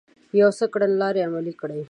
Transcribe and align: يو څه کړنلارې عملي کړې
يو 0.41 0.49
څه 0.57 0.65
کړنلارې 0.73 1.21
عملي 1.27 1.53
کړې 1.61 1.79